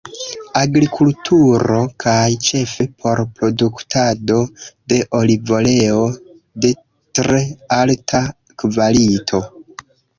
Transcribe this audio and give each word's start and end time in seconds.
Agrikulturo 0.59 1.77
kaj 2.03 2.15
ĉefe 2.47 2.87
por 3.03 3.21
produktado 3.41 4.41
de 4.95 5.01
olivoleo 5.21 6.03
de 6.65 6.77
tre 7.21 7.47
alta 7.81 8.27
kvalito. 8.63 9.49